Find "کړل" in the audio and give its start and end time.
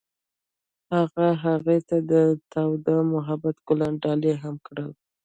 4.67-4.91